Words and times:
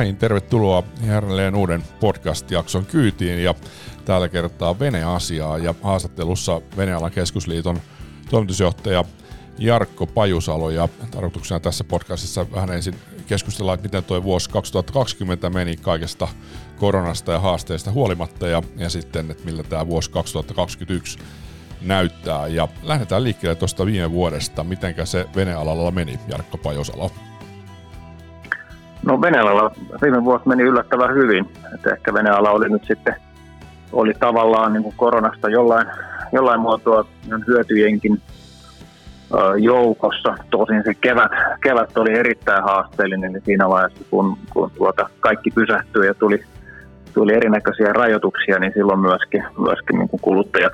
näin, 0.00 0.16
tervetuloa 0.16 0.82
jälleen 1.06 1.54
uuden 1.54 1.84
podcast-jakson 2.00 2.86
kyytiin 2.86 3.44
ja 3.44 3.54
tällä 4.04 4.28
kertaa 4.28 4.78
veneasiaa 4.78 5.58
ja 5.58 5.74
haastattelussa 5.82 6.60
Venealan 6.76 7.10
keskusliiton 7.10 7.80
toimitusjohtaja 8.30 9.04
Jarkko 9.58 10.06
Pajusalo 10.06 10.70
ja 10.70 10.88
tarkoituksena 11.10 11.60
tässä 11.60 11.84
podcastissa 11.84 12.52
vähän 12.52 12.70
ensin 12.70 12.94
keskustella, 13.26 13.74
että 13.74 13.84
miten 13.84 14.04
tuo 14.04 14.22
vuosi 14.22 14.50
2020 14.50 15.50
meni 15.50 15.76
kaikesta 15.76 16.28
koronasta 16.76 17.32
ja 17.32 17.40
haasteista 17.40 17.92
huolimatta 17.92 18.48
ja, 18.48 18.62
ja 18.76 18.90
sitten, 18.90 19.30
että 19.30 19.44
millä 19.44 19.62
tämä 19.62 19.86
vuosi 19.86 20.10
2021 20.10 21.18
näyttää. 21.80 22.46
Ja 22.46 22.68
lähdetään 22.82 23.24
liikkeelle 23.24 23.56
tuosta 23.56 23.86
viime 23.86 24.10
vuodesta. 24.10 24.64
Mitenkä 24.64 25.04
se 25.04 25.26
venealalla 25.36 25.90
meni, 25.90 26.20
Jarkko 26.28 26.58
Pajosalo? 26.58 27.10
No 29.06 29.20
Venealalla 29.20 29.70
viime 30.02 30.24
vuosi 30.24 30.48
meni 30.48 30.62
yllättävän 30.62 31.14
hyvin. 31.14 31.48
Että 31.74 31.90
ehkä 31.90 32.14
Veneala 32.14 32.50
oli 32.50 32.68
nyt 32.68 32.84
sitten 32.84 33.14
oli 33.92 34.14
tavallaan 34.20 34.72
niin 34.72 34.82
kuin 34.82 34.94
koronasta 34.96 35.48
jollain, 35.48 35.86
jollain 36.32 36.60
muotoa 36.60 37.04
hyötyjenkin 37.46 38.22
joukossa. 39.58 40.34
Tosin 40.50 40.82
se 40.84 40.94
kevät, 40.94 41.32
kevät 41.62 41.98
oli 41.98 42.18
erittäin 42.18 42.64
haasteellinen 42.64 43.32
niin 43.32 43.42
siinä 43.44 43.68
vaiheessa, 43.68 44.04
kun, 44.10 44.38
kun 44.52 44.70
tuota 44.76 45.08
kaikki 45.20 45.50
pysähtyi 45.50 46.06
ja 46.06 46.14
tuli, 46.14 46.44
tuli 47.14 47.34
erinäköisiä 47.34 47.92
rajoituksia, 47.92 48.58
niin 48.58 48.72
silloin 48.74 49.00
myöskin, 49.00 49.44
myöskin 49.58 49.98
niin 49.98 50.08
kuin 50.08 50.20
kuluttajat 50.20 50.72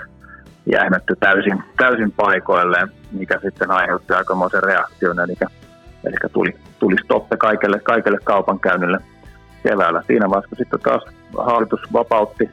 jähmetty 0.72 1.16
täysin, 1.20 1.64
täysin 1.76 2.12
paikoilleen, 2.12 2.88
mikä 3.12 3.38
sitten 3.42 3.70
aiheutti 3.70 4.12
aikamoisen 4.12 4.62
reaktion, 4.62 5.20
eli, 5.20 5.34
eli 6.04 6.16
tuli, 6.32 6.52
tuli 6.78 6.96
stoppe 7.04 7.36
kaikelle, 7.36 7.80
kaikelle 7.80 8.18
kaupankäynnille 8.24 8.98
keväällä. 9.62 10.02
Siinä 10.06 10.30
vaiheessa, 10.30 10.56
sitten 10.56 10.80
taas 10.80 11.02
hallitus 11.38 11.80
vapautti, 11.92 12.50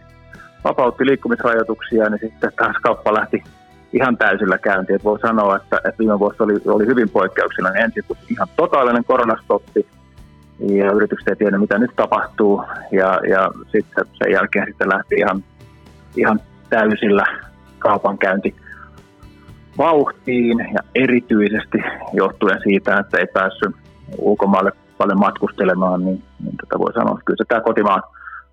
vapautti 0.64 1.06
liikkumisrajoituksia, 1.06 2.10
niin 2.10 2.20
sitten 2.20 2.52
taas 2.56 2.76
kauppa 2.84 3.14
lähti 3.14 3.44
ihan 3.94 4.18
täysillä 4.18 4.58
käyntiin. 4.58 4.96
Että 4.96 5.04
voi 5.04 5.20
sanoa, 5.20 5.56
että, 5.56 5.78
että 5.78 6.00
viime 6.00 6.20
vuosi 6.20 6.44
oli, 6.44 6.54
oli 6.66 6.86
hyvin 6.86 7.10
poikkeuksellinen. 7.10 7.84
Ensin 7.84 8.04
kun 8.08 8.18
ihan 8.30 8.48
totaalinen 8.56 9.04
koronastoppi 9.04 9.88
ja 10.60 10.92
yritykset 10.92 11.28
ei 11.28 11.36
tiedä, 11.36 11.58
mitä 11.58 11.78
nyt 11.78 11.92
tapahtuu. 11.96 12.64
Ja, 12.92 13.20
ja 13.30 13.52
sitten 13.72 14.06
sen 14.14 14.32
jälkeen 14.32 14.66
sitten 14.68 14.90
lähti 14.90 15.16
ihan, 15.16 15.44
ihan 16.16 16.40
täysillä 16.70 17.26
kaupankäynti 17.80 18.56
vauhtiin 19.78 20.58
ja 20.60 20.80
erityisesti 20.96 21.78
johtuen 22.14 22.60
siitä, 22.64 23.00
että 23.00 23.18
ei 23.18 23.28
päässyt 23.34 23.76
ulkomaille 24.18 24.72
paljon 24.98 25.20
matkustelemaan, 25.20 26.06
niin, 26.06 26.24
niin 26.44 26.58
tätä 26.58 26.80
voi 26.80 26.94
sanoa, 26.94 27.14
että 27.14 27.26
kyllä 27.26 27.42
se 27.42 27.46
tämä 27.48 27.62
kotimaan, 27.62 28.04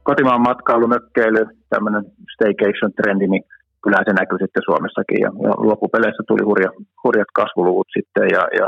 kotimaan 0.02 0.40
matkailu, 0.40 0.86
mökkeily, 0.86 1.46
tämmöinen 1.70 2.04
staycation-trendi, 2.34 3.26
niin 3.28 3.44
kyllähän 3.82 4.06
se 4.08 4.12
näkyy 4.12 4.38
sitten 4.38 4.66
Suomessakin. 4.68 5.20
Ja, 5.24 5.30
ja 5.46 5.52
loppupeleissä 5.70 6.22
tuli 6.28 6.44
hurja, 6.44 6.70
hurjat 7.04 7.30
kasvuluvut 7.34 7.88
sitten 7.96 8.26
ja, 8.36 8.42
ja 8.60 8.66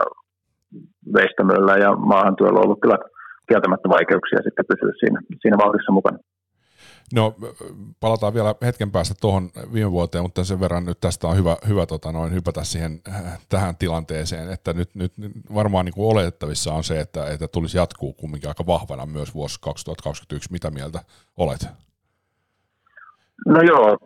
veistämöllä 1.17 1.75
ja 1.85 1.91
maahantyöllä 1.97 2.59
on 2.59 2.65
ollut 2.65 2.81
kyllä 2.83 2.99
kieltämättä 3.49 3.89
vaikeuksia 3.89 4.45
sitten 4.47 4.69
pysyä 4.71 4.93
siinä, 5.01 5.19
siinä 5.43 5.57
vauhdissa 5.65 5.93
mukana. 5.93 6.19
No 7.15 7.35
palataan 8.01 8.35
vielä 8.35 8.55
hetken 8.63 8.91
päästä 8.91 9.15
tuohon 9.21 9.51
viime 9.73 9.91
vuoteen, 9.91 10.25
mutta 10.25 10.45
sen 10.45 10.61
verran 10.61 10.85
nyt 10.85 11.01
tästä 11.01 11.29
on 11.29 11.37
hyvä, 11.37 11.57
hyvä 11.69 11.87
tota 11.87 12.13
noin, 12.13 12.35
hypätä 12.35 12.65
siihen 12.65 13.01
äh, 13.09 13.39
tähän 13.49 13.77
tilanteeseen, 13.77 14.53
että 14.53 14.73
nyt, 14.73 14.91
nyt, 14.95 15.13
varmaan 15.55 15.85
niin 15.85 15.95
kuin 15.95 16.13
oletettavissa 16.13 16.73
on 16.73 16.85
se, 16.85 17.01
että, 17.01 17.27
että 17.27 17.49
tulisi 17.49 17.79
jatkuu 17.79 18.13
kumminkin 18.13 18.49
aika 18.49 18.67
vahvana 18.67 19.07
myös 19.07 19.35
vuosi 19.35 19.59
2021. 19.61 20.53
Mitä 20.53 20.71
mieltä 20.71 20.99
olet? 21.37 21.67
No 23.47 23.61
joo, 23.63 23.99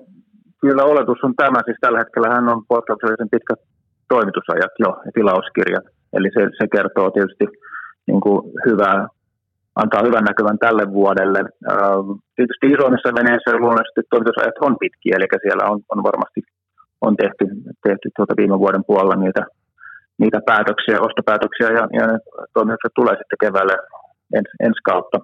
kyllä 0.61 0.85
oletus 0.85 1.19
on 1.23 1.35
tämä. 1.37 1.59
Siis 1.65 1.79
tällä 1.81 1.99
hetkellä 1.99 2.29
hän 2.35 2.49
on 2.49 2.67
poikkeuksellisen 2.69 3.31
pitkät 3.31 3.61
toimitusajat 4.09 4.75
jo 4.79 4.89
ja 5.05 5.13
tilauskirjat. 5.15 5.85
Eli 6.13 6.29
se, 6.35 6.41
se 6.59 6.67
kertoo 6.77 7.11
tietysti 7.11 7.47
niin 8.07 8.21
kuin 8.21 8.53
hyvää, 8.67 9.09
antaa 9.83 10.07
hyvän 10.07 10.29
näkymän 10.31 10.59
tälle 10.59 10.85
vuodelle. 10.99 11.41
Tietysti 12.37 12.67
isoimmissa 12.75 13.19
veneissä 13.21 13.51
luonnollisesti 13.63 14.03
toimitusajat 14.11 14.59
on 14.67 14.77
pitkiä, 14.83 15.17
eli 15.17 15.29
siellä 15.45 15.65
on, 15.73 15.79
on 15.93 16.01
varmasti 16.09 16.41
on 17.07 17.17
tehty, 17.23 17.45
tehty 17.87 18.07
tuota 18.17 18.35
viime 18.41 18.59
vuoden 18.59 18.85
puolella 18.89 19.17
niitä, 19.25 19.43
niitä 20.23 20.41
päätöksiä, 20.51 21.05
ostopäätöksiä 21.07 21.69
ja, 21.79 21.85
ja 21.99 22.05
toimitukset 22.55 22.95
tulee 22.95 23.15
sitten 23.17 23.43
keväälle 23.45 23.77
ens, 24.37 24.51
ensi 24.67 24.81
kautta 24.91 25.19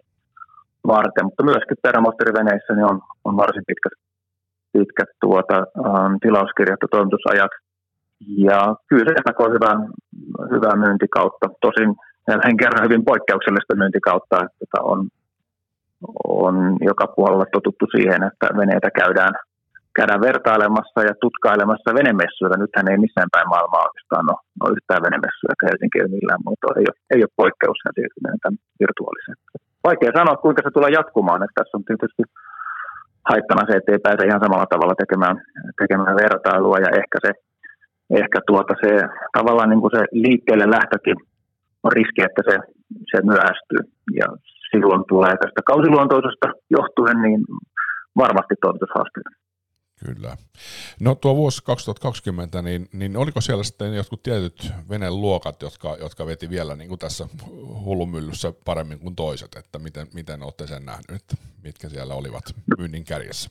varten, 0.86 1.24
mutta 1.24 1.48
myöskin 1.50 1.82
perämoottoriveneissä 1.82 2.72
niin 2.74 2.90
on, 2.92 2.98
on 3.24 3.36
varsin 3.36 3.64
pitkät 3.66 3.94
pitkät 4.72 5.10
tuota, 5.20 5.56
ähm, 5.86 6.14
tilauskirjat 6.22 6.82
ja 6.82 6.88
toimitusajat. 6.90 7.52
Ja 8.48 8.58
kyllä 8.88 9.04
se 9.06 9.14
ennakoi 9.18 9.50
hyvää, 9.56 9.76
hyvää 10.54 10.76
myyntikautta. 10.84 11.46
Tosin 11.60 11.90
jälleen 12.28 12.56
kerran 12.62 12.84
hyvin 12.86 13.04
poikkeuksellista 13.10 13.74
myyntikautta, 13.80 14.36
että 14.62 14.78
on, 14.92 15.00
on 16.42 16.54
joka 16.90 17.06
puolella 17.16 17.46
totuttu 17.52 17.86
siihen, 17.96 18.20
että 18.28 18.46
veneitä 18.60 18.90
käydään, 19.00 19.34
käydään 19.98 20.24
vertailemassa 20.28 21.00
ja 21.08 21.14
tutkailemassa 21.24 21.94
venemessuilla. 21.98 22.56
Nythän 22.60 22.90
ei 22.90 23.02
missään 23.04 23.32
päin 23.34 23.48
maailmaa 23.52 23.88
oikeastaan 23.88 24.26
ole, 24.32 24.40
ole 24.62 24.74
yhtään 24.76 25.04
venemessuja, 25.06 25.52
eikä 25.52 25.68
Helsinki 25.68 25.98
ei 25.98 26.14
millään 26.16 26.44
muuta. 26.46 26.66
Ei 26.78 26.86
ei 27.14 27.20
ole 27.24 27.38
poikkeus 27.42 27.78
sen 27.80 27.94
siirtyminen 27.96 28.40
tämän 28.42 28.58
virtuaalisen. 28.82 29.36
Vaikea 29.88 30.18
sanoa, 30.18 30.42
kuinka 30.44 30.60
se 30.62 30.70
tulee 30.74 30.92
jatkumaan. 30.98 31.42
Että 31.42 31.58
tässä 31.58 31.76
on 31.76 31.84
tietysti 31.88 32.22
haittana 33.30 33.62
se, 33.66 33.72
että 33.76 33.92
ei 33.92 34.04
pääse 34.06 34.22
ihan 34.26 34.44
samalla 34.44 34.72
tavalla 34.72 35.00
tekemään, 35.02 35.36
tekemään 35.80 36.16
vertailua 36.24 36.78
ja 36.86 36.90
ehkä 37.00 37.16
se, 37.24 37.30
ehkä 38.22 38.38
tuota 38.46 38.74
se 38.82 38.90
tavallaan 39.36 39.70
niin 39.70 39.82
kuin 39.82 39.94
se 39.96 40.02
liikkeelle 40.24 40.66
lähtökin 40.76 41.16
on 41.82 41.92
riski, 41.92 42.22
että 42.22 42.42
se, 42.48 42.54
se 43.10 43.22
myöhästyy 43.22 43.82
ja 44.20 44.26
silloin 44.70 45.04
tulee 45.08 45.34
tästä 45.42 45.60
kausiluontoisesta 45.66 46.48
johtuen 46.70 47.22
niin 47.22 47.40
varmasti 48.16 48.54
toimitushaasteita. 48.60 49.30
Kyllä. 50.06 50.36
No 51.00 51.14
tuo 51.14 51.36
vuosi 51.36 51.64
2020, 51.64 52.62
niin, 52.62 52.88
niin 52.92 53.16
oliko 53.16 53.40
siellä 53.40 53.64
sitten 53.64 53.94
jotkut 53.94 54.22
tietyt 54.22 54.72
luokat, 55.10 55.62
jotka, 55.62 55.96
jotka 56.00 56.26
veti 56.26 56.50
vielä 56.50 56.76
niin 56.76 56.88
kuin 56.88 56.98
tässä 56.98 57.24
hullumyllyssä 57.84 58.52
paremmin 58.64 59.00
kuin 59.00 59.16
toiset, 59.16 59.56
että 59.56 59.78
miten, 59.78 60.06
miten 60.14 60.42
olette 60.42 60.66
sen 60.66 60.84
nähneet, 60.84 61.24
mitkä 61.64 61.88
siellä 61.88 62.14
olivat 62.14 62.44
myynnin 62.78 63.04
kärjessä? 63.04 63.50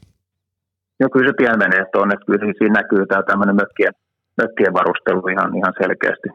No 0.99 1.09
kyllä 1.09 1.29
se 1.29 1.33
pienveneet 1.37 1.95
on, 1.95 2.13
että 2.13 2.25
kyllä 2.25 2.53
siinä 2.57 2.79
näkyy 2.81 3.05
tämä 3.05 3.23
tämmöinen 3.23 3.55
mökkien, 3.55 3.93
mökkien 4.41 4.73
varustelu 4.73 5.27
ihan, 5.27 5.57
ihan 5.57 5.73
selkeästi. 5.81 6.29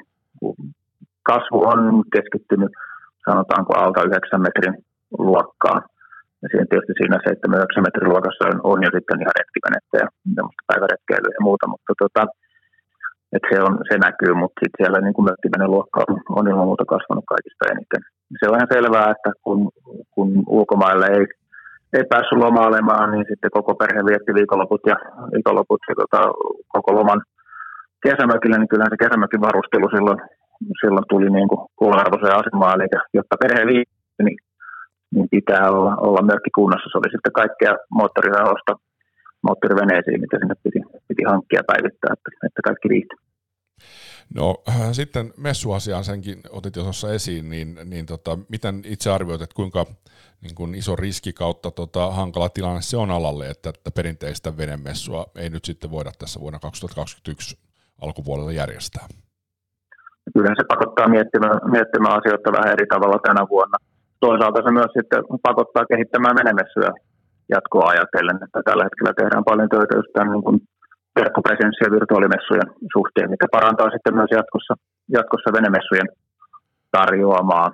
Kasvu 1.31 1.59
on 1.73 1.81
keskittynyt 2.15 2.73
sanotaanko 3.27 3.73
alta 3.77 4.03
9 4.03 4.47
metrin 4.47 4.75
luokkaan 5.19 5.83
ja 6.43 6.47
siinä 6.49 6.67
tietysti 6.69 6.95
siinä 6.99 7.19
7-9 7.81 7.87
metrin 7.87 8.11
luokassa 8.13 8.43
on, 8.51 8.59
on 8.73 8.79
jo 8.87 8.91
sitten 8.97 9.21
ihan 9.23 9.39
retkivenettä 9.41 9.97
ja 10.03 10.07
päiväretkeilyä 10.69 11.37
ja 11.37 11.47
muuta, 11.47 11.67
mutta 11.73 11.93
tota, 12.03 12.23
et 13.35 13.45
se, 13.51 13.57
on, 13.67 13.75
se 13.89 13.95
näkyy, 14.07 14.33
mutta 14.43 14.59
sitten 14.61 14.79
siellä 14.81 15.01
niin 15.01 15.17
kuin 15.17 15.27
luokka 15.75 15.99
on, 16.09 16.15
on 16.39 16.49
ilman 16.51 16.69
muuta 16.71 16.85
kasvanut 16.95 17.27
kaikista 17.33 17.65
eniten. 17.73 18.03
Se 18.39 18.45
on 18.49 18.57
ihan 18.59 18.75
selvää, 18.77 19.07
että 19.15 19.31
kun, 19.45 19.61
kun 20.15 20.31
ulkomaille 20.59 21.07
ei, 21.17 21.25
ei 21.97 22.05
päässyt 22.13 22.43
lomailemaan, 22.45 23.09
niin 23.11 23.27
sitten 23.29 23.57
koko 23.59 23.73
perhe 23.75 24.01
vietti 24.11 24.35
viikonloput 24.39 24.83
ja, 24.91 24.97
viikonloput 25.33 25.83
ja 25.89 25.95
tota, 26.03 26.21
koko 26.75 26.91
loman 26.99 27.21
kesämökillä, 28.05 28.59
niin 28.59 28.73
kyllähän 28.73 28.95
se 28.95 29.05
kesämökin 29.05 29.47
varustelu 29.49 29.89
silloin, 29.89 30.19
silloin 30.81 31.11
tuli 31.11 31.31
niin 31.31 31.49
kuin 31.49 32.01
arvoiseen 32.03 32.41
asemaan. 32.41 32.81
Eli 32.81 32.89
jotta 33.15 33.37
perhe 33.43 33.67
viitti, 33.67 34.23
niin 34.23 34.39
niin 35.15 35.29
pitää 35.31 35.71
olla, 35.71 35.97
olla 35.97 36.23
mökki 36.23 36.51
kunnossa. 36.55 36.89
Se 36.93 36.99
oli 36.99 37.11
sitten 37.11 37.33
kaikkea 37.33 37.73
moottorirahoista 37.91 38.73
moottoriveneisiin, 39.43 40.21
mitä 40.21 40.39
sinne 40.39 40.55
piti, 40.63 40.81
piti 41.09 41.23
hankkia 41.29 41.63
päivittää, 41.67 42.13
että, 42.13 42.31
että 42.47 42.61
kaikki 42.65 42.89
riittää. 42.89 43.19
No 44.35 44.55
äh, 44.69 44.93
sitten 44.93 45.33
messuasiaan 45.37 46.05
senkin 46.05 46.41
otit 46.51 46.77
jo 46.77 46.85
esiin, 47.15 47.49
niin, 47.51 47.79
niin 47.85 48.07
tota, 48.07 48.39
miten 48.49 48.83
itse 48.85 49.11
arvioit, 49.11 49.43
että 49.43 49.55
kuinka 49.55 49.87
niin 50.43 50.55
kuin 50.55 50.75
iso 50.75 50.97
riski 50.97 51.33
kautta 51.33 51.71
tota, 51.71 52.11
hankala 52.11 52.49
tilanne 52.49 52.83
se 52.83 52.97
on 52.97 53.11
alalle, 53.11 53.49
että, 53.49 53.69
että 53.69 53.91
perinteistä 53.91 54.57
venemessua 54.57 55.27
ei 55.37 55.51
nyt 55.51 55.65
sitten 55.65 55.91
voida 55.91 56.11
tässä 56.19 56.41
vuonna 56.41 56.59
2021 56.59 57.59
alkupuolella 58.03 58.53
järjestää? 58.53 59.07
Kyllähän 60.33 60.61
se 60.61 60.73
pakottaa 60.75 61.09
miettimään, 61.15 61.57
miettimään 61.75 62.19
asioita 62.19 62.57
vähän 62.57 62.73
eri 62.75 62.87
tavalla 62.87 63.19
tänä 63.27 63.43
vuonna. 63.53 63.77
Toisaalta 64.21 64.61
se 64.65 64.71
myös 64.79 64.93
sitten 64.99 65.23
pakottaa 65.49 65.89
kehittämään 65.91 66.39
menemessyä 66.41 66.91
jatkoa 67.55 67.91
ajatellen, 67.93 68.39
että 68.45 68.61
tällä 68.69 68.87
hetkellä 68.87 69.13
tehdään 69.15 69.49
paljon 69.51 69.69
töitä 69.69 69.99
just 69.99 70.13
tämän 70.13 70.33
niin 70.33 70.47
kuin 70.47 70.59
verkkopresenssi- 71.19 71.85
ja 71.85 71.95
virtuaalimessujen 71.97 72.69
suhteen, 72.95 73.31
mikä 73.31 73.47
parantaa 73.57 73.91
sitten 73.95 74.15
myös 74.15 74.31
jatkossa, 74.39 74.75
jatkossa 75.17 75.51
venemessujen 75.57 76.09
tarjoamaa. 76.97 77.69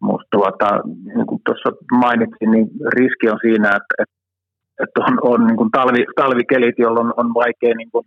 Mutta 0.00 0.26
tuota, 0.32 0.68
niin 1.16 1.26
kuin 1.26 1.40
tuossa 1.46 1.70
mainitsin, 2.04 2.50
niin 2.50 2.66
riski 2.96 3.26
on 3.32 3.38
siinä, 3.46 3.68
että, 3.78 3.94
että, 4.02 4.16
että 4.82 5.00
on, 5.06 5.14
on 5.32 5.46
niin 5.46 5.56
kuin 5.56 5.70
talvi, 5.70 6.04
talvikelit, 6.20 6.78
jolloin 6.78 7.12
on 7.16 7.34
vaikea 7.34 7.74
niin 7.76 7.90
kuin 7.90 8.04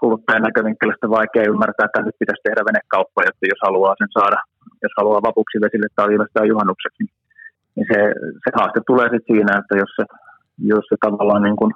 kuluttajan 0.00 0.46
näkövinkkelistä 0.48 1.06
vaikea 1.18 1.50
ymmärtää, 1.52 1.86
että 1.86 2.02
nyt 2.02 2.20
pitäisi 2.22 2.44
tehdä 2.44 2.62
venekauppa, 2.70 3.20
että 3.28 3.44
jos 3.52 3.60
haluaa 3.66 3.94
sen 3.98 4.10
saada, 4.18 4.38
jos 4.84 4.94
haluaa 5.00 5.26
vapuksi 5.28 5.62
vesille 5.64 5.88
tai 5.94 6.08
viimeistään 6.08 6.50
juhannukseksi, 6.52 7.00
niin, 7.02 7.14
niin 7.74 7.86
se, 7.90 7.98
se 8.42 8.48
haaste 8.58 8.80
tulee 8.86 9.08
sitten 9.08 9.30
siinä, 9.30 9.52
että 9.60 9.74
jos 9.82 9.92
se, 9.98 10.04
jos 10.72 10.84
se 10.88 10.96
tavallaan 11.06 11.42
niin 11.48 11.60
kuin 11.60 11.72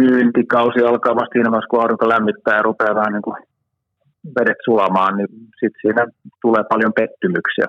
myyntikausi 0.00 0.80
alkaa 0.80 1.18
vasta 1.20 1.34
siinä 1.34 1.50
vaiheessa, 1.50 1.72
kun 1.72 1.80
aurinko 1.80 2.08
lämmittää 2.08 2.56
ja 2.56 2.68
rupeaa 2.68 3.00
vähän 3.00 3.12
niin 3.12 3.26
kuin 3.28 3.38
vedet 4.36 4.60
sulamaan, 4.64 5.16
niin 5.16 5.28
sitten 5.60 5.80
siinä 5.82 6.02
tulee 6.42 6.64
paljon 6.72 6.92
pettymyksiä. 7.00 7.66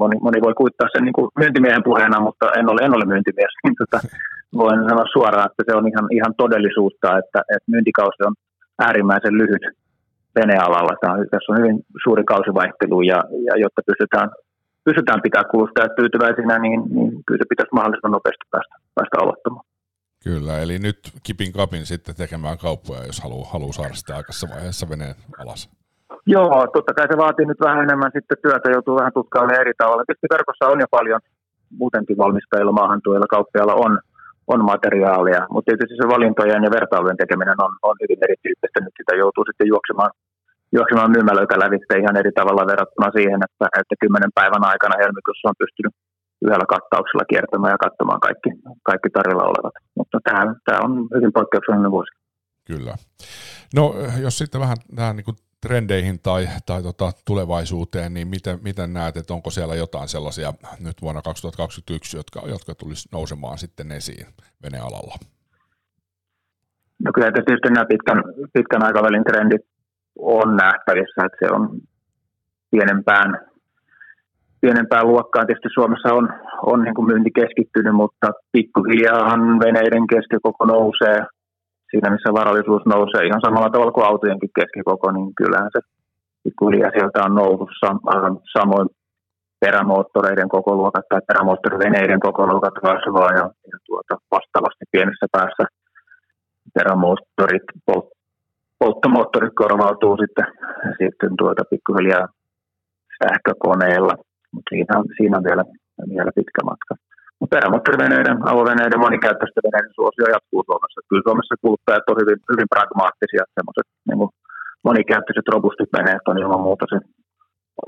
Moni, 0.00 0.16
moni 0.26 0.38
voi 0.46 0.54
kuittaa 0.54 0.88
sen 0.92 1.04
niin 1.04 1.18
kuin 1.18 1.28
myyntimiehen 1.38 1.86
puheena, 1.88 2.20
mutta 2.26 2.46
en 2.58 2.70
ole, 2.72 2.80
en 2.84 2.96
ole 2.96 3.04
myyntimies. 3.12 3.52
Niin 3.64 3.76
tota, 3.80 3.98
voin 4.62 4.80
sanoa 4.88 5.12
suoraan, 5.12 5.48
että 5.50 5.62
se 5.66 5.72
on 5.78 5.88
ihan, 5.92 6.06
ihan 6.18 6.34
todellisuutta, 6.42 7.08
että, 7.20 7.40
että 7.54 7.70
myyntikausi 7.72 8.20
on 8.28 8.34
äärimmäisen 8.78 9.38
lyhyt 9.40 9.64
venealalla. 10.40 10.94
Tämä 11.00 11.12
on, 11.12 11.26
tässä 11.30 11.52
on 11.52 11.58
hyvin 11.58 11.76
suuri 12.04 12.24
kausivaihtelu 12.24 13.02
ja, 13.02 13.18
ja 13.48 13.54
jotta 13.64 13.82
pystytään, 13.86 14.28
pystytään 14.84 15.22
pitää 15.22 15.44
kuluttajat 15.44 15.96
tyytyväisinä, 15.96 16.58
niin, 16.58 16.80
niin 16.94 17.10
kyllä 17.26 17.40
se 17.40 17.48
pitäisi 17.48 17.74
mahdollisimman 17.74 18.16
nopeasti 18.16 18.46
päästä, 18.50 18.74
päästä 18.94 19.16
aloittamaan. 19.22 19.64
Kyllä, 20.24 20.58
eli 20.58 20.78
nyt 20.78 20.98
kipin 21.22 21.52
kapin 21.52 21.86
sitten 21.86 22.14
tekemään 22.16 22.58
kauppoja, 22.58 23.06
jos 23.06 23.20
haluaa, 23.20 23.50
haluaa 23.52 23.72
saada 23.72 23.94
sitä 23.94 24.16
aikaisessa 24.16 24.48
vaiheessa 24.54 24.90
veneen 24.92 25.14
alas. 25.42 25.70
Joo, 26.26 26.66
totta 26.72 26.94
kai 26.94 27.06
se 27.10 27.16
vaatii 27.16 27.46
nyt 27.46 27.60
vähän 27.60 27.84
enemmän 27.86 28.10
sitten 28.14 28.36
työtä, 28.42 28.70
joutuu 28.70 28.96
vähän 28.96 29.12
tutkailemaan 29.12 29.60
eri 29.60 29.72
tavalla. 29.78 30.04
Tietysti 30.04 30.34
verkossa 30.36 30.66
on 30.72 30.80
jo 30.80 30.86
paljon 30.90 31.20
muutenkin 31.80 32.18
valmistajilla, 32.18 32.72
maahantuojilla, 32.72 33.26
kauppiailla 33.26 33.74
on 33.74 33.98
on 34.52 34.60
materiaalia, 34.72 35.42
mutta 35.52 35.66
tietysti 35.68 35.96
se 36.00 36.06
valintojen 36.14 36.64
ja 36.66 36.70
vertailujen 36.78 37.20
tekeminen 37.22 37.58
on, 37.66 37.72
on 37.88 37.96
hyvin 38.02 38.20
erityyppistä. 38.26 38.78
Nyt 38.80 38.96
sitä 39.00 39.12
joutuu 39.22 39.44
sitten 39.44 39.70
juoksemaan, 39.72 40.12
juoksemaan 40.76 41.14
myymälöitä 41.16 41.62
lävitse 41.64 41.92
ihan 42.02 42.16
eri 42.20 42.32
tavalla 42.40 42.70
verrattuna 42.70 43.08
siihen, 43.16 43.40
että, 43.46 43.66
että 43.80 43.94
kymmenen 44.00 44.32
päivän 44.38 44.64
aikana 44.72 45.00
helmikuussa 45.02 45.50
on 45.50 45.62
pystynyt 45.62 45.94
yhdellä 46.44 46.66
kattauksella 46.74 47.30
kiertämään 47.30 47.74
ja 47.74 47.84
katsomaan 47.86 48.20
kaikki, 48.26 48.50
kaikki 48.90 49.10
tarjolla 49.10 49.50
olevat. 49.52 49.74
Mutta 49.98 50.16
tämä, 50.26 50.40
tämä 50.66 50.80
on 50.84 50.92
hyvin 51.16 51.32
poikkeuksellinen 51.38 51.94
vuosi. 51.96 52.12
Kyllä. 52.70 52.94
No 53.78 53.84
jos 54.24 54.38
sitten 54.38 54.60
vähän 54.60 54.76
tähän 54.96 55.16
niin 55.16 55.47
trendeihin 55.66 56.18
tai, 56.22 56.46
tai 56.66 56.82
tota 56.82 57.12
tulevaisuuteen, 57.26 58.14
niin 58.14 58.28
miten, 58.28 58.58
miten 58.62 58.92
näet, 58.92 59.16
että 59.16 59.34
onko 59.34 59.50
siellä 59.50 59.74
jotain 59.74 60.08
sellaisia 60.08 60.52
nyt 60.80 61.02
vuonna 61.02 61.22
2021, 61.22 62.16
jotka, 62.16 62.40
jotka 62.46 62.74
tulisi 62.74 63.08
nousemaan 63.12 63.58
sitten 63.58 63.92
esiin 63.92 64.26
venealalla? 64.62 65.14
No 67.04 67.10
kyllä 67.14 67.32
tietysti 67.32 67.68
nämä 67.70 67.84
pitkän, 67.84 68.22
pitkän 68.52 68.84
aikavälin 68.84 69.24
trendit 69.24 69.66
on 70.18 70.56
nähtävissä, 70.56 71.24
että 71.26 71.38
se 71.40 71.52
on 71.52 71.80
pienempään, 72.70 73.40
pienempään 74.60 75.06
luokkaan. 75.06 75.46
Tietysti 75.46 75.68
Suomessa 75.74 76.14
on, 76.14 76.28
on 76.66 76.82
niin 76.82 76.94
kuin 76.94 77.06
myynti 77.06 77.30
keskittynyt, 77.30 77.94
mutta 77.94 78.26
pikkuhiljaahan 78.52 79.40
veneiden 79.40 80.06
keskikoko 80.06 80.64
nousee– 80.64 81.18
siinä 81.90 82.10
missä 82.10 82.30
varallisuus 82.40 82.82
nousee 82.86 83.26
ihan 83.26 83.44
samalla 83.44 83.70
tavalla 83.70 83.92
kuin 83.92 84.06
autojenkin 84.06 84.56
keskikoko, 84.58 85.12
niin 85.12 85.34
kyllähän 85.40 85.70
se 85.72 85.80
pikkuhiljaa 86.44 86.90
sieltä 86.90 87.24
on 87.26 87.34
nousussa. 87.34 87.88
Samoin 88.58 88.88
perämoottoreiden 89.60 90.48
koko 90.48 90.70
luokat 90.76 91.04
tai 91.08 91.20
perämoottoriveneiden 91.28 92.20
koko 92.20 92.46
luokat 92.46 92.74
kasvaa 92.86 93.30
ja, 93.40 93.44
ja 93.70 93.78
tuota, 93.86 94.14
vastaavasti 94.30 94.84
pienessä 94.92 95.26
päässä 95.32 95.64
perämoottorit, 96.74 97.66
polt, 97.86 98.08
polttomoottorit 98.78 99.54
korvautuu 99.54 100.16
sitten, 100.22 100.46
sitten 101.00 101.30
tuota, 101.38 101.62
pikkuhiljaa 101.70 102.26
sähkökoneella, 103.22 104.14
mutta 104.52 104.68
siinä, 104.68 104.94
siinä 105.16 105.36
on 105.38 105.44
vielä, 105.44 105.64
vielä 106.08 106.30
pitkä 106.34 106.60
matka. 106.64 107.07
Perämoottoriveneiden, 107.54 108.38
avoveneiden, 108.52 109.04
monikäyttöisten 109.06 109.66
veneiden 109.66 109.94
suosio 109.98 110.26
jatkuu 110.34 110.62
Suomessa. 110.68 111.00
Kyllä 111.08 111.26
Suomessa 111.28 111.54
kuluttajat 111.64 112.08
on 112.10 112.20
hyvin, 112.20 112.38
hyvin 112.52 112.68
pragmaattisia, 112.74 113.44
semmoiset 113.56 113.86
niin 114.08 114.18
kuin 114.20 114.30
monikäyttöiset 114.88 115.48
robustit 115.54 115.90
veneet 115.98 116.24
on 116.30 116.38
ilman 116.42 116.64
muuta 116.66 116.84
se, 116.92 116.98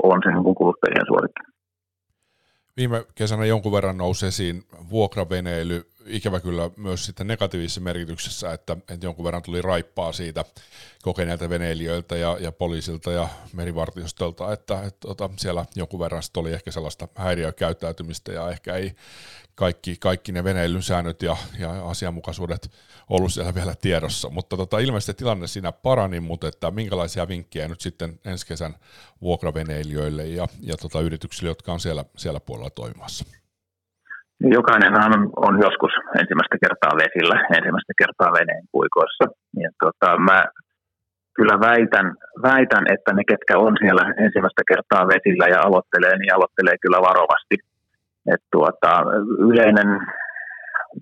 on 0.03 0.19
se 0.25 0.31
niin 0.33 0.47
kuin 0.47 0.59
kuluttajien 0.61 1.07
suosikki. 1.11 1.43
Viime 2.77 2.99
kesänä 3.15 3.45
jonkun 3.45 3.73
verran 3.73 3.99
nousi 3.99 4.27
esiin 4.27 4.63
vuokraveneily, 4.91 5.77
ikävä 6.11 6.41
kyllä 6.41 6.71
myös 6.77 7.07
sitten 7.07 7.27
negatiivisessa 7.27 7.81
merkityksessä, 7.81 8.53
että, 8.53 8.77
että 8.89 9.07
jonkun 9.07 9.25
verran 9.25 9.43
tuli 9.43 9.63
raippaa 9.63 10.13
siitä 10.13 10.45
kokeneilta 11.03 11.51
veneilijöiltä 11.51 12.17
ja, 12.17 12.37
ja 12.41 12.53
poliisilta 12.53 13.13
ja 13.13 13.29
merivartiostolta, 13.53 14.53
että, 14.53 14.83
että, 14.83 15.09
että 15.11 15.29
siellä 15.37 15.67
jonkun 15.77 16.01
verran 16.01 16.23
oli 16.37 16.53
ehkä 16.53 16.71
sellaista 16.71 17.09
häiriökäyttäytymistä 17.15 18.33
ja 18.33 18.51
ehkä 18.51 18.75
ei 18.75 18.95
kaikki, 19.55 19.97
kaikki 20.01 20.33
ne 20.33 20.45
veneilyn 20.45 20.83
säännöt 20.83 21.23
ja, 21.23 21.37
ja 21.59 21.89
asianmukaisuudet 21.89 22.71
ollut 23.09 23.33
siellä 23.33 23.55
vielä 23.55 23.75
tiedossa, 23.75 24.31
mutta 24.31 24.57
tota, 24.57 24.79
ilmeisesti 24.79 25.15
tilanne 25.15 25.47
siinä 25.47 25.73
parani, 25.73 26.21
mutta 26.21 26.49
että 26.49 26.71
minkälaisia 26.71 27.29
vinkkejä 27.29 27.69
nyt 27.69 27.81
sitten 27.81 28.21
ensi 28.25 28.47
kesän 28.47 28.77
vuokraveneilijöille 29.23 30.27
ja, 30.27 30.49
ja 30.61 30.77
tota, 30.77 31.01
yrityksille, 31.01 31.51
jotka 31.51 31.73
on 31.73 31.81
siellä, 31.81 32.05
siellä 32.17 32.41
puolella 32.41 32.71
toimimassa? 32.71 33.25
Jokainenhan 34.41 35.13
on, 35.17 35.31
on 35.37 35.55
joskus 35.67 35.93
ensimmäistä 36.21 36.57
kertaa 36.65 36.93
vesillä, 37.03 37.37
ensimmäistä 37.59 37.93
kertaa 38.03 38.33
veneen 38.41 38.65
puikoissa. 38.73 39.25
Ja 39.63 39.71
tota, 39.85 40.19
mä 40.19 40.45
kyllä 41.37 41.57
väitän, 41.69 42.09
väitän, 42.43 42.85
että 42.95 43.11
ne, 43.13 43.23
ketkä 43.31 43.55
on 43.59 43.75
siellä 43.83 44.05
ensimmäistä 44.25 44.63
kertaa 44.73 45.09
vesillä 45.13 45.47
ja 45.55 45.61
aloittelee, 45.67 46.15
niin 46.19 46.35
aloittelee 46.35 46.77
kyllä 46.83 47.01
varovasti. 47.09 47.57
Et 48.33 48.43
tuota, 48.53 48.93
yleinen, 49.51 49.91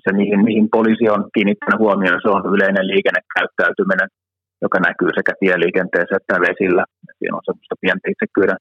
se 0.03 0.11
mihin, 0.21 0.41
mihin 0.49 0.67
poliisi 0.77 1.05
on 1.15 1.23
kiinnittänyt 1.35 1.83
huomioon, 1.85 2.21
se 2.23 2.29
on 2.37 2.55
yleinen 2.55 2.87
liikennekäyttäytyminen, 2.93 4.09
joka 4.65 4.79
näkyy 4.87 5.11
sekä 5.19 5.33
tieliikenteessä 5.41 6.17
että 6.17 6.45
vesillä. 6.49 6.85
Siinä 7.19 7.37
on 7.37 7.47
semmoista 7.47 7.81
pientä 7.83 8.07
itsekyyden 8.13 8.61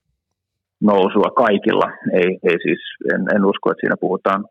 nousua 0.90 1.30
kaikilla. 1.44 1.88
Ei, 2.22 2.30
ei 2.50 2.58
siis, 2.66 2.82
en, 3.14 3.22
en 3.36 3.46
usko, 3.52 3.66
että 3.72 3.82
siinä 3.82 4.04
puhutaan 4.06 4.42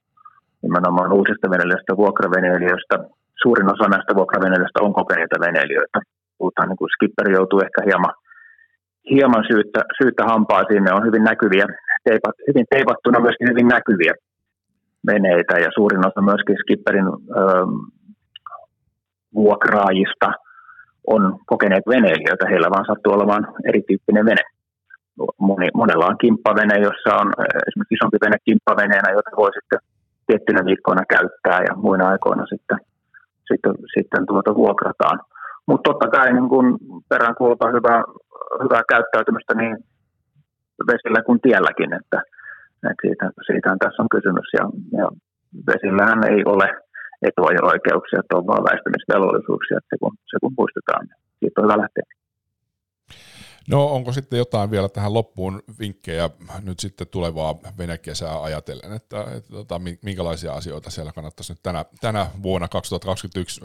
nimenomaan 0.62 1.12
uusista 1.12 1.50
veneilijöistä, 1.50 1.96
vuokraveneilijöistä. 1.96 2.96
Suurin 3.42 3.72
osa 3.74 3.88
näistä 3.88 4.14
vuokraveneilijöistä 4.14 4.84
on 4.86 4.92
kokeneita 5.00 5.36
veneilijöitä. 5.46 5.98
Puhutaan 6.38 6.68
niin 6.68 6.76
kuin 6.76 6.92
skipper 6.94 7.30
joutuu 7.30 7.60
ehkä 7.60 7.80
hieman, 7.88 8.14
hieman 9.10 9.44
syyttä, 9.50 9.80
syyttä 9.98 10.24
hampaisiin. 10.24 10.84
Ne 10.84 10.92
on 10.92 11.06
hyvin 11.06 11.24
näkyviä, 11.24 11.66
teipat, 12.04 12.36
hyvin 12.48 12.66
teipattuna 12.70 13.20
myöskin 13.20 13.50
hyvin 13.50 13.68
näkyviä 13.68 14.14
veneitä 15.06 15.54
ja 15.64 15.70
suurin 15.74 16.06
osa 16.08 16.20
myöskin 16.30 16.56
skipperin 16.62 17.06
öö, 17.06 17.66
vuokraajista 19.34 20.28
on 21.06 21.38
kokeneet 21.46 21.86
veneilijöitä. 21.88 22.48
Heillä 22.50 22.70
vaan 22.70 22.86
sattuu 22.86 23.12
olemaan 23.12 23.44
erityyppinen 23.68 24.26
vene. 24.26 24.42
Moni, 25.38 25.68
monella 25.74 26.06
on 26.06 26.18
kimppavene, 26.18 26.74
jossa 26.88 27.10
on 27.22 27.28
esimerkiksi 27.68 27.94
isompi 27.96 28.18
vene 28.24 28.36
kimppaveneenä, 28.44 29.08
jota 29.12 29.30
voi 29.36 29.50
sitten 29.52 29.78
tiettynä 30.26 30.64
viikkoina 30.64 31.04
käyttää 31.14 31.60
ja 31.68 31.74
muina 31.84 32.08
aikoina 32.08 32.44
sitten, 32.52 32.78
sitten, 33.48 33.74
sitten 33.94 34.26
tuota 34.26 34.54
vuokrataan. 34.54 35.18
Mutta 35.68 35.88
totta 35.88 36.06
kai 36.14 36.32
niin 36.32 36.48
kun 36.48 36.78
peräänkuulutaan 37.08 37.74
hyvää, 37.78 38.02
hyvää 38.62 38.82
käyttäytymistä 38.92 39.54
niin 39.54 39.76
vesillä 40.90 41.20
kuin 41.26 41.40
tielläkin, 41.40 41.92
että, 42.00 42.18
että 42.90 43.02
siitä, 43.02 43.24
siitähän 43.46 43.78
tässä 43.78 44.02
on 44.02 44.14
kysymys. 44.16 44.48
Ja, 44.58 44.64
ja 44.98 45.06
vesillähän 45.70 46.20
ei 46.32 46.40
ole 46.52 46.68
etua 47.28 47.50
ja 47.56 47.62
oikeuksia, 47.72 48.20
että 48.20 48.36
on 48.38 48.46
vain 48.46 48.64
väistämisvelvollisuuksia, 48.70 49.78
että 49.78 49.90
se 49.92 49.96
kun, 50.02 50.14
se 50.30 50.36
kun 50.42 50.54
muistetaan, 50.58 51.02
niin 51.06 51.18
siitä 51.38 51.60
on 51.60 51.64
hyvä 51.66 51.82
lähteä. 51.82 52.04
No 53.70 53.86
onko 53.86 54.12
sitten 54.12 54.38
jotain 54.38 54.70
vielä 54.70 54.88
tähän 54.88 55.14
loppuun 55.14 55.62
vinkkejä 55.80 56.30
nyt 56.64 56.78
sitten 56.78 57.06
tulevaa 57.06 57.54
venekesää 57.78 58.42
ajatellen, 58.42 58.92
että, 58.92 59.24
että 59.36 59.50
tota, 59.50 59.80
minkälaisia 60.02 60.52
asioita 60.52 60.90
siellä 60.90 61.12
kannattaisi 61.12 61.52
nyt 61.52 61.62
tänä, 61.62 61.84
tänä 62.00 62.26
vuonna 62.42 62.68
2021 62.68 63.60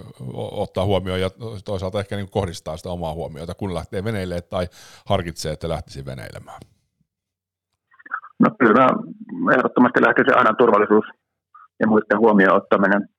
ottaa 0.51 0.85
huomioon 0.85 1.21
ja 1.21 1.29
toisaalta 1.65 1.99
ehkä 1.99 2.15
niin 2.15 2.31
kohdistaa 2.31 2.77
sitä 2.77 2.89
omaa 2.89 3.13
huomiota, 3.13 3.53
kun 3.53 3.73
lähtee 3.73 4.03
veneille 4.03 4.41
tai 4.41 4.67
harkitsee, 5.05 5.51
että 5.51 5.69
lähtisi 5.69 6.05
veneilemään? 6.05 6.59
No 8.39 8.49
kyllä 8.59 8.87
ehdottomasti 9.55 10.01
lähtisi 10.01 10.31
aina 10.35 10.53
turvallisuus 10.53 11.05
ja 11.79 11.87
muiden 11.87 12.19
huomioon 12.19 12.57
ottaminen 12.57 13.09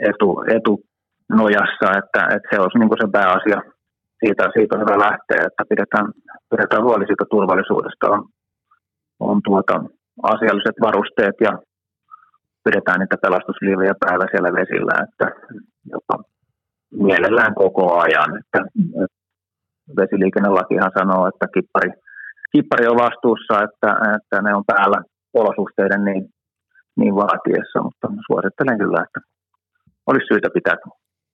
etu, 0.00 0.44
etu 0.56 0.84
nojassa, 1.28 1.88
että, 1.98 2.20
että 2.36 2.48
se 2.50 2.60
olisi 2.60 2.78
niin 2.78 3.00
se 3.00 3.08
pääasia 3.12 3.72
siitä, 4.22 4.44
siitä 4.56 4.74
on 4.74 4.82
hyvä 4.84 5.04
lähteä, 5.06 5.40
että 5.48 5.62
pidetään, 5.68 6.06
pidetään 6.50 6.84
huoli 6.86 7.06
siitä 7.06 7.24
turvallisuudesta. 7.30 8.06
On, 8.14 8.22
on 9.20 9.40
tuota, 9.44 9.74
asialliset 10.22 10.76
varusteet 10.86 11.36
ja 11.40 11.52
pidetään 12.64 13.00
niitä 13.00 13.16
pelastusliivejä 13.22 13.94
päällä 14.04 14.26
siellä 14.30 14.50
vesillä, 14.60 14.94
että 15.06 15.26
jopa 15.94 16.14
mielellään 16.90 17.54
koko 17.54 17.84
ajan. 18.04 18.30
Että, 18.40 18.60
että 19.04 19.22
vesiliikennelakihan 20.00 20.92
sanoo, 20.98 21.22
että 21.28 21.46
kippari, 21.54 21.90
kippari 22.52 22.86
on 22.86 23.02
vastuussa, 23.06 23.54
että, 23.66 23.90
että 24.16 24.36
ne 24.42 24.54
on 24.54 24.64
päällä 24.66 24.98
olosuhteiden 25.34 26.04
niin, 26.04 26.24
niin 26.96 27.14
vaatiessa, 27.14 27.82
mutta 27.82 28.08
suosittelen 28.26 28.78
kyllä, 28.78 29.02
että 29.06 29.20
olisi 30.06 30.26
syytä 30.30 30.48
pitää, 30.54 30.76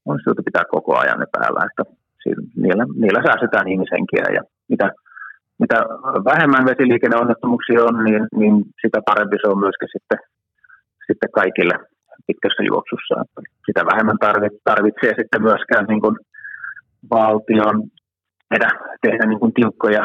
olisi 0.09 0.25
syytä 0.25 0.43
pitää 0.45 0.65
koko 0.71 0.99
ajan 0.99 1.21
ne 1.21 1.27
päällä, 1.33 1.61
että 1.69 1.99
niillä, 2.65 2.85
niillä 3.03 3.21
säästetään 3.27 3.69
ihmisenkiä 3.69 4.25
ja 4.37 4.43
mitä, 4.69 4.87
mitä 5.63 5.77
vähemmän 6.31 6.65
vesiliikenneonnettomuuksia 6.71 7.85
on, 7.89 8.05
niin, 8.05 8.23
niin 8.41 8.55
sitä 8.83 8.99
parempi 9.09 9.37
se 9.41 9.49
on 9.49 9.59
myöskin 9.65 9.89
sitten, 9.95 10.19
sitten 11.07 11.31
kaikille 11.41 11.77
pitkässä 12.27 12.63
juoksussa. 12.71 13.15
Sitä 13.67 13.83
vähemmän 13.91 14.19
tarvitsee 14.65 15.13
sitten 15.21 15.43
myöskään 15.49 15.85
niin 15.89 16.01
kuin 16.01 16.17
valtion 17.11 17.77
tehdä, 18.51 18.69
tehdä 19.03 19.25
niin 19.27 19.41
kuin 19.41 19.53
tiukkoja 19.59 20.05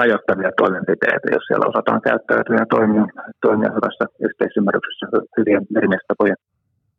rajoittavia 0.00 0.50
toimenpiteitä, 0.60 1.26
jos 1.36 1.44
siellä 1.46 1.70
osataan 1.72 2.00
käyttäytyä 2.08 2.56
ja 2.62 2.66
toimia, 2.76 3.04
toimia 3.46 3.74
hyvässä 3.76 4.04
yhteisymmärryksessä 4.26 5.06
hyvien 5.38 5.62
merimiestapojen 5.74 6.40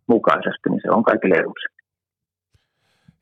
mukaisesti, 0.07 0.69
niin 0.69 0.81
se 0.83 0.89
on 0.95 1.03
kaikille 1.03 1.35
eduksi. 1.35 1.67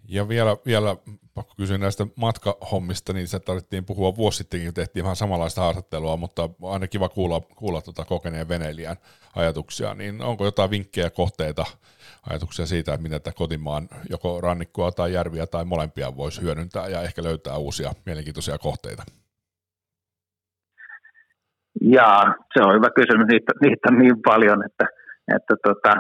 Ja 0.10 0.28
vielä, 0.28 0.58
vielä 0.66 0.96
pakko 1.34 1.54
kysyä 1.58 1.78
näistä 1.78 2.08
matkahommista, 2.16 3.14
niin 3.14 3.28
se 3.28 3.40
tarvittiin 3.40 3.86
puhua 3.86 4.16
vuosi 4.16 4.38
sittenkin, 4.38 4.74
tehtiin 4.74 5.04
vähän 5.04 5.16
samanlaista 5.16 5.62
haastattelua, 5.62 6.18
mutta 6.18 6.50
aina 6.64 6.88
kiva 6.88 7.10
kuulla, 7.10 7.42
kuulla 7.56 7.82
tuota 7.82 8.06
kokeneen 8.06 8.50
veneilijän 8.50 8.98
ajatuksia, 9.36 9.94
niin 9.94 10.22
onko 10.22 10.46
jotain 10.46 10.70
vinkkejä, 10.70 11.10
kohteita, 11.10 11.66
ajatuksia 12.30 12.66
siitä, 12.66 12.94
että 12.94 13.04
miten 13.04 13.22
tätä 13.22 13.38
kotimaan 13.38 13.88
joko 14.10 14.42
rannikkoa 14.42 14.92
tai 14.92 15.14
järviä 15.14 15.48
tai 15.48 15.66
molempia 15.66 16.16
voisi 16.16 16.42
hyödyntää 16.42 16.88
ja 16.88 17.02
ehkä 17.02 17.24
löytää 17.24 17.58
uusia 17.58 17.92
mielenkiintoisia 18.06 18.58
kohteita? 18.58 19.04
Jaa, 21.82 22.36
se 22.54 22.64
on 22.64 22.76
hyvä 22.76 22.90
kysymys. 22.96 23.28
Niitä, 23.28 23.54
niitä 23.62 23.92
niin 23.92 24.22
paljon, 24.26 24.66
että, 24.66 24.86
että 25.36 25.56
tota, 25.68 25.94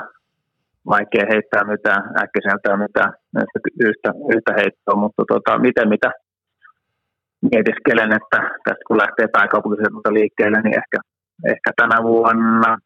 vaikea 0.86 1.25
heittää 1.31 1.63
mitään 1.63 2.03
äkkiseltään 2.24 2.79
mitään 2.79 3.13
yhtä, 3.87 4.09
yhtä 4.35 4.53
heittoa, 4.59 4.95
mutta 4.95 5.23
tota, 5.27 5.59
miten 5.59 5.89
mitä 5.89 6.11
mietiskelen, 7.51 8.11
että 8.19 8.39
tästä 8.63 8.87
kun 8.87 8.97
lähtee 8.97 9.27
pääkaupunkiseudulta 9.27 10.13
liikkeelle, 10.13 10.61
niin 10.61 10.77
ehkä, 10.81 10.97
ehkä 11.53 11.69
tänä 11.75 12.03
vuonna 12.03 12.77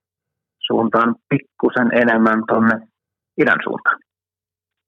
suuntaan 0.67 1.15
pikkusen 1.29 1.89
enemmän 2.01 2.39
tuonne 2.47 2.75
idän 3.41 3.59
suuntaan. 3.63 3.99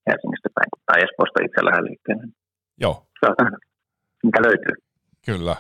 Helsingistä 0.10 0.50
päin 0.56 0.70
tai 0.86 1.04
Espoosta 1.04 1.44
itse 1.46 1.66
lähden 1.66 1.86
liikkeelle. 1.86 2.24
Joo. 2.84 2.96
Saatan, 3.20 3.58
mikä 4.24 4.40
löytyy. 4.42 4.76
Kyllä. 5.26 5.56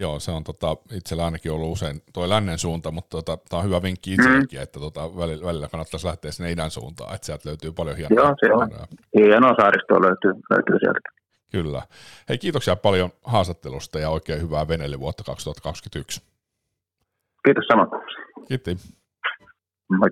Joo, 0.00 0.20
se 0.20 0.30
on 0.30 0.44
tota, 0.44 0.76
itsellä 0.92 1.24
ainakin 1.24 1.52
ollut 1.52 1.72
usein 1.72 2.02
tuo 2.12 2.28
lännen 2.28 2.58
suunta, 2.58 2.90
mutta 2.90 3.16
tota, 3.16 3.38
tämä 3.48 3.58
on 3.58 3.66
hyvä 3.66 3.82
vinkki 3.82 4.14
itsellekin, 4.14 4.58
mm. 4.58 4.62
että 4.62 4.80
tota, 4.80 5.16
välillä, 5.16 5.46
välillä 5.46 5.68
kannattaisi 5.68 6.06
lähteä 6.06 6.30
sinne 6.30 6.52
idän 6.52 6.70
suuntaan, 6.70 7.14
että 7.14 7.26
sieltä 7.26 7.48
löytyy 7.48 7.72
paljon 7.72 7.96
hienoa. 7.96 8.24
Joo, 8.24 8.34
se 8.40 8.52
on. 8.52 8.70
Hienoa 9.18 9.54
saaristoa 9.60 10.00
löytyy, 10.00 10.32
löytyy 10.50 10.78
sieltä. 10.78 11.00
Kyllä. 11.52 11.82
Hei, 12.28 12.38
kiitoksia 12.38 12.76
paljon 12.76 13.10
haastattelusta 13.24 13.98
ja 13.98 14.10
oikein 14.10 14.42
hyvää 14.42 14.68
veneilyvuotta 14.68 15.24
2021. 15.24 16.22
Kiitos 17.44 17.64
samoin. 17.68 17.88
Kiitti. 18.48 18.76
Moi. 19.98 20.10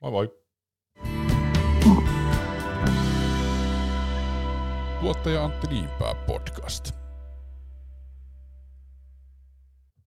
Moi 0.00 0.10
moi. 0.10 0.32
Tuottaja 5.00 5.44
Antti 5.44 5.66
Niinpää 5.66 6.14
podcast. 6.26 7.01